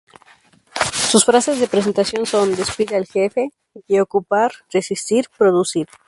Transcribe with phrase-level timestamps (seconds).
[1.11, 3.51] Sus frases de presentación son "Despide al jefe"
[3.87, 5.87] y "Ocupar, resistir, producir".